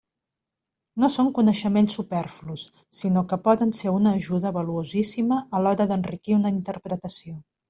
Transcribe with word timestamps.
No 1.01 1.09
són 1.15 1.27
coneixements 1.39 1.97
superflus, 1.99 2.63
sinó 3.01 3.23
que 3.33 3.39
poden 3.49 3.75
ser 3.81 3.93
una 3.99 4.15
ajuda 4.21 4.53
valuosíssima 4.57 5.39
a 5.59 5.63
l'hora 5.67 5.89
d'enriquir 5.93 6.39
una 6.41 6.55
interpretació. 6.57 7.39